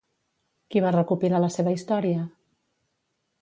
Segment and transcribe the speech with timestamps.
[0.75, 2.25] Qui va recopilar la seva història?